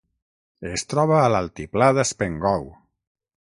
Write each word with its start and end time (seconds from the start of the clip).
Es 0.69 0.83
troba 0.93 1.17
a 1.25 1.27
l'altiplà 1.33 1.91
d'Haspengouw. 1.99 2.67